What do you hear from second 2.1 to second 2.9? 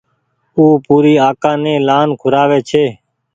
کورآوي ڇي